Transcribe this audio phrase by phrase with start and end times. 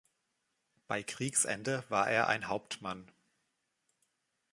[0.87, 3.11] Bei Kriegsende war er ein Hauptmann.